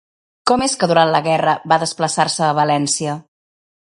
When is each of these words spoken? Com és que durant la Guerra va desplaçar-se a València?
Com 0.51 0.63
és 0.67 0.75
que 0.83 0.87
durant 0.91 1.11
la 1.15 1.21
Guerra 1.27 1.53
va 1.73 1.79
desplaçar-se 1.83 2.45
a 2.47 2.57
València? 2.61 3.15